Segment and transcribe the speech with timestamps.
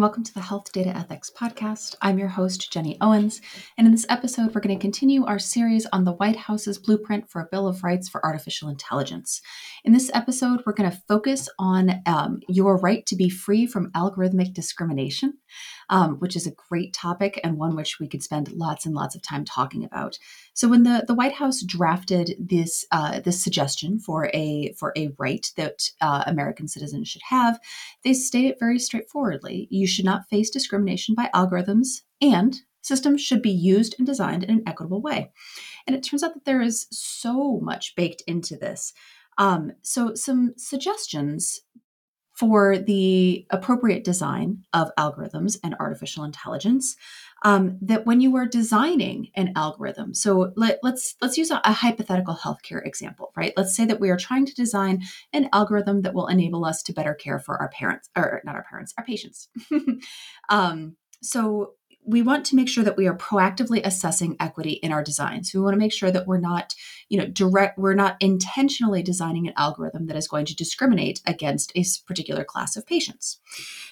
[0.00, 1.94] and welcome to the Health Data Ethics Podcast.
[2.00, 3.42] I'm your host, Jenny Owens,
[3.76, 7.28] and in this episode, we're going to continue our series on the White House's blueprint
[7.28, 9.42] for a Bill of Rights for Artificial Intelligence.
[9.84, 13.90] In this episode, we're going to focus on um, your right to be free from
[13.90, 15.34] algorithmic discrimination
[15.88, 19.14] um, which is a great topic and one which we could spend lots and lots
[19.14, 20.18] of time talking about.
[20.54, 25.10] So when the, the White House drafted this uh, this suggestion for a for a
[25.18, 27.58] right that uh, American citizens should have,
[28.04, 33.42] they state it very straightforwardly: you should not face discrimination by algorithms, and systems should
[33.42, 35.30] be used and designed in an equitable way.
[35.86, 38.92] And it turns out that there is so much baked into this.
[39.38, 41.60] Um, so, some suggestions
[42.34, 46.96] for the appropriate design of algorithms and artificial intelligence
[47.42, 51.60] um, that when you are designing an algorithm so let, us let's, let's use a,
[51.64, 53.52] a, hypothetical healthcare example right?
[53.56, 56.92] Let's say that we are trying to design an algorithm that will enable us to
[56.92, 59.48] better care for our parents or not our parents our patients.
[60.48, 61.74] Um, so
[62.04, 65.52] we want to make sure that we are proactively assessing equity in our designs.
[65.52, 66.74] We want to make sure that we're not,
[67.08, 71.72] you know, direct, we're not intentionally designing an algorithm that is going to discriminate against
[71.76, 73.38] a particular class of patients.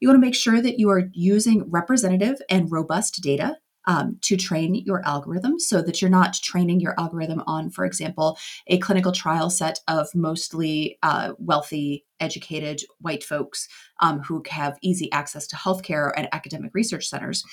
[0.00, 4.36] You want to make sure that you are using representative and robust data um, to
[4.36, 9.12] train your algorithm so that you're not training your algorithm on, for example, a clinical
[9.12, 13.68] trial set of mostly uh, wealthy, educated white folks
[14.00, 17.44] um, who have easy access to healthcare and academic research centers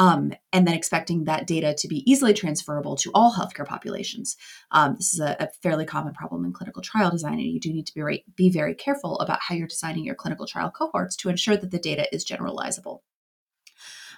[0.00, 4.34] um, and then expecting that data to be easily transferable to all healthcare populations.
[4.70, 7.70] Um, this is a, a, fairly common problem in clinical trial design, and you do
[7.70, 11.16] need to be, right, be very careful about how you're designing your clinical trial cohorts
[11.16, 13.00] to ensure that the data is generalizable.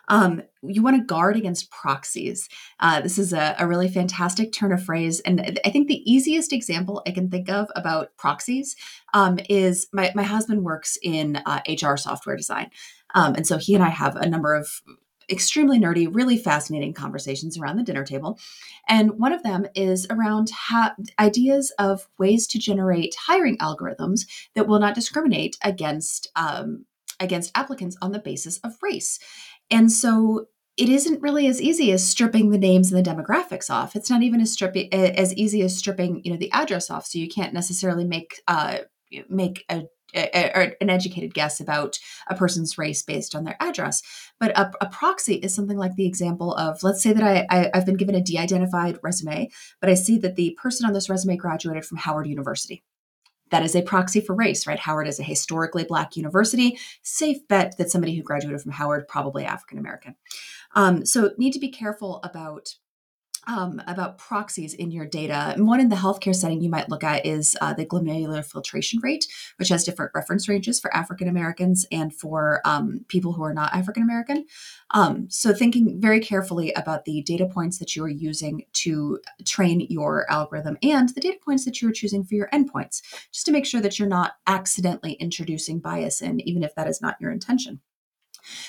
[0.07, 2.49] Um, you want to guard against proxies.
[2.79, 5.21] Uh, this is a, a, really fantastic turn of phrase.
[5.21, 8.75] And I think the easiest example I can think of about proxies
[9.15, 12.71] um, is my, my husband works in uh, HR software design.
[13.15, 14.83] Um, and so he and I have a number of
[15.33, 18.39] extremely nerdy, really fascinating conversations around the dinner table.
[18.89, 24.69] And one of them is around ha- ideas of ways to generate hiring algorithms that
[24.69, 26.85] will not discriminate against um,
[27.19, 29.19] against applicants on the basis of race.
[29.71, 33.95] And so it isn't really as easy as stripping the names and the demographics off.
[33.95, 37.07] It's not even as stripping as easy as stripping, you know, the address off.
[37.07, 38.79] So you can't necessarily make uh,
[39.29, 44.03] make a or an educated guess about a person's race based on their address.
[44.39, 47.71] But a, a proxy is something like the example of let's say that I, I,
[47.75, 49.51] I've been given a de identified resume,
[49.81, 52.83] but I see that the person on this resume graduated from Howard University.
[53.51, 54.79] That is a proxy for race, right?
[54.79, 56.79] Howard is a historically black university.
[57.03, 60.17] Safe bet that somebody who graduated from Howard, probably African American.
[60.75, 62.77] Um, so, need to be careful about
[63.47, 65.53] um, about proxies in your data.
[65.55, 69.01] And one in the healthcare setting you might look at is uh, the glomerular filtration
[69.03, 69.27] rate,
[69.57, 73.75] which has different reference ranges for African Americans and for um, people who are not
[73.75, 74.45] African American.
[74.91, 79.87] Um, so, thinking very carefully about the data points that you are using to train
[79.89, 83.53] your algorithm and the data points that you are choosing for your endpoints, just to
[83.53, 87.31] make sure that you're not accidentally introducing bias in, even if that is not your
[87.31, 87.81] intention.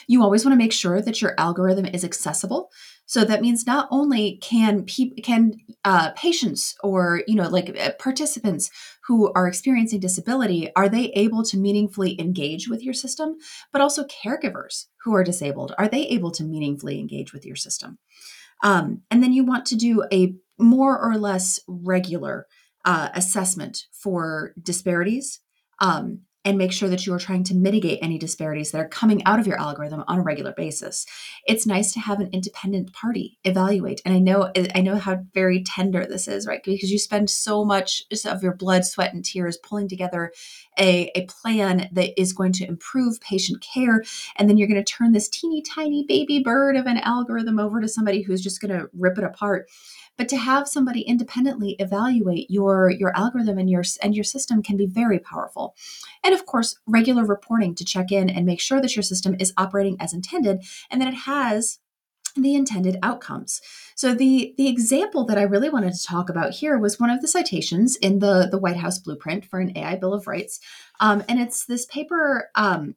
[0.07, 2.71] You always want to make sure that your algorithm is accessible.
[3.05, 5.53] So that means not only can pe- can
[5.83, 8.71] uh, patients or you know like uh, participants
[9.07, 13.35] who are experiencing disability are they able to meaningfully engage with your system,
[13.71, 17.97] but also caregivers who are disabled are they able to meaningfully engage with your system?
[18.63, 22.47] Um, and then you want to do a more or less regular
[22.85, 25.39] uh, assessment for disparities
[25.79, 29.23] um, and make sure that you are trying to mitigate any disparities that are coming
[29.25, 31.05] out of your algorithm on a regular basis.
[31.45, 34.01] It's nice to have an independent party evaluate.
[34.05, 36.61] And I know I know how very tender this is, right?
[36.63, 40.31] Because you spend so much of your blood, sweat, and tears pulling together
[40.77, 44.03] a, a plan that is going to improve patient care.
[44.35, 47.79] And then you're going to turn this teeny tiny baby bird of an algorithm over
[47.79, 49.69] to somebody who's just going to rip it apart
[50.17, 54.77] but to have somebody independently evaluate your your algorithm and your and your system can
[54.77, 55.75] be very powerful
[56.23, 59.53] and of course regular reporting to check in and make sure that your system is
[59.57, 61.79] operating as intended and that it has
[62.35, 63.61] the intended outcomes.
[63.95, 67.21] So the the example that I really wanted to talk about here was one of
[67.21, 70.59] the citations in the the White House blueprint for an AI Bill of Rights,
[70.99, 72.95] um, and it's this paper um,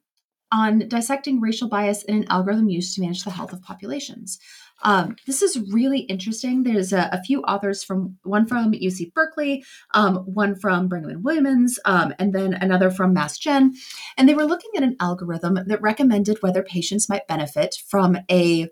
[0.51, 4.39] on dissecting racial bias in an algorithm used to manage the health of populations.
[4.83, 6.63] Um, this is really interesting.
[6.63, 9.63] There's a, a, few authors from one from UC Berkeley,
[9.95, 13.73] um, one from Brigham and Women's, um, and then another from Mass Gen,
[14.17, 18.69] and they were looking at an algorithm that recommended whether patients might benefit from a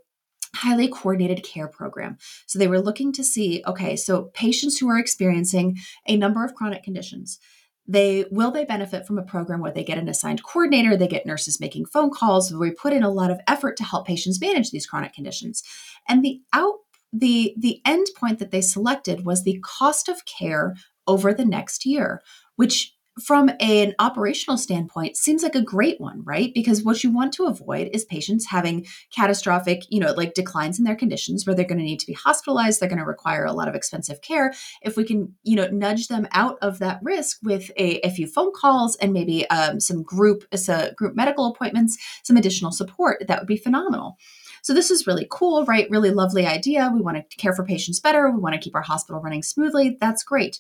[0.53, 2.17] highly coordinated care program.
[2.45, 6.53] So they were looking to see, okay, so patients who are experiencing a number of
[6.53, 7.39] chronic conditions
[7.87, 11.25] they will they benefit from a program where they get an assigned coordinator they get
[11.25, 14.41] nurses making phone calls where we put in a lot of effort to help patients
[14.41, 15.63] manage these chronic conditions.
[16.07, 16.75] And the out
[17.13, 20.75] the the end point that they selected was the cost of care
[21.07, 22.21] over the next year
[22.55, 27.33] which from an operational standpoint seems like a great one right because what you want
[27.33, 31.65] to avoid is patients having catastrophic you know like declines in their conditions where they're
[31.65, 34.53] going to need to be hospitalized they're going to require a lot of expensive care
[34.81, 38.27] if we can you know nudge them out of that risk with a, a few
[38.27, 43.39] phone calls and maybe um, some group uh, group medical appointments some additional support that
[43.39, 44.17] would be phenomenal
[44.65, 45.87] so this is really cool, right?
[45.91, 46.89] Really lovely idea.
[46.91, 48.31] We want to care for patients better.
[48.31, 49.95] We want to keep our hospital running smoothly.
[50.01, 50.59] That's great.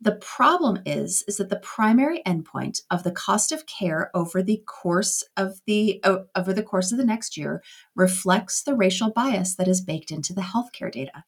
[0.00, 4.62] The problem is is that the primary endpoint of the cost of care over the
[4.64, 6.00] course of the
[6.36, 7.62] over the course of the next year
[7.96, 11.24] reflects the racial bias that is baked into the healthcare data.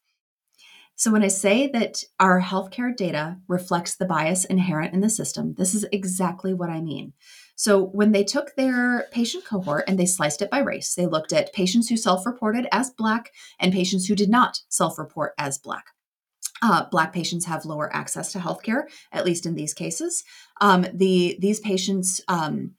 [0.94, 5.54] So when I say that our healthcare data reflects the bias inherent in the system,
[5.54, 7.14] this is exactly what I mean.
[7.56, 11.32] So when they took their patient cohort and they sliced it by race, they looked
[11.32, 15.86] at patients who self-reported as black and patients who did not self-report as black.
[16.62, 20.24] Uh, black patients have lower access to healthcare, at least in these cases.
[20.60, 22.72] Um, the these patients um,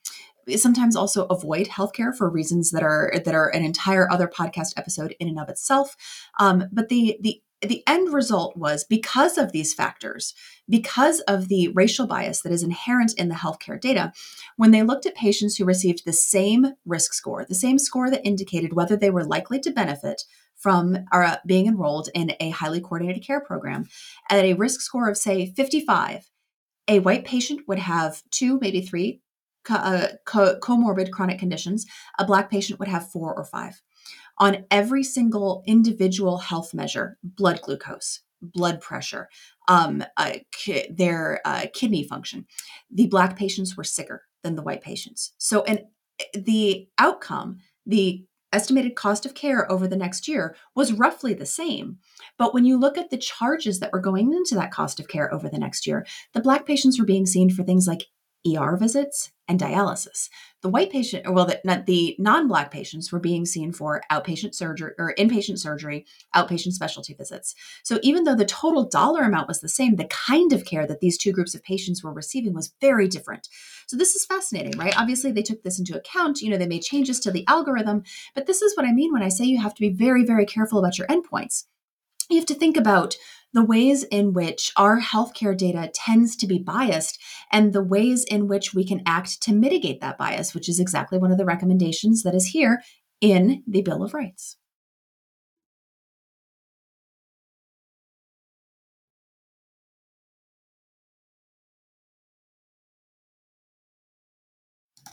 [0.55, 5.15] sometimes also avoid healthcare for reasons that are that are an entire other podcast episode
[5.19, 5.95] in and of itself.
[6.39, 10.33] Um, but the the the end result was because of these factors,
[10.67, 14.11] because of the racial bias that is inherent in the healthcare data,
[14.57, 18.25] when they looked at patients who received the same risk score, the same score that
[18.25, 20.23] indicated whether they were likely to benefit
[20.61, 23.87] from uh, being enrolled in a highly coordinated care program
[24.29, 26.29] at a risk score of, say, 55,
[26.87, 29.21] a white patient would have two, maybe three
[29.63, 31.85] co- uh, co- comorbid chronic conditions.
[32.19, 33.81] A black patient would have four or five.
[34.39, 39.29] On every single individual health measure, blood glucose, blood pressure,
[39.67, 42.45] um, uh, ki- their uh, kidney function,
[42.89, 45.33] the black patients were sicker than the white patients.
[45.37, 45.81] So, and
[46.19, 51.45] eh, the outcome, the estimated cost of care over the next year was roughly the
[51.45, 51.97] same.
[52.37, 55.33] But when you look at the charges that were going into that cost of care
[55.33, 58.07] over the next year, the Black patients were being seen for things like
[58.47, 60.29] ER visits and dialysis.
[60.61, 65.13] The white patient, well, the, the non-black patients were being seen for outpatient surgery or
[65.17, 66.05] inpatient surgery,
[66.35, 67.53] outpatient specialty visits.
[67.83, 71.01] So even though the total dollar amount was the same, the kind of care that
[71.01, 73.49] these two groups of patients were receiving was very different.
[73.87, 74.97] So this is fascinating, right?
[74.97, 76.41] Obviously, they took this into account.
[76.41, 78.03] You know, they made changes to the algorithm,
[78.33, 80.45] but this is what I mean when I say you have to be very, very
[80.45, 81.65] careful about your endpoints.
[82.29, 83.17] You have to think about
[83.53, 87.19] the ways in which our healthcare data tends to be biased
[87.51, 91.17] and the ways in which we can act to mitigate that bias, which is exactly
[91.17, 92.81] one of the recommendations that is here
[93.19, 94.57] in the Bill of Rights.